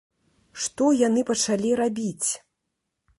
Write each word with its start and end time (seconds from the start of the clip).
Што 0.61 0.87
яны 1.01 1.21
пачалі 1.29 1.69
рабіць? 1.83 2.29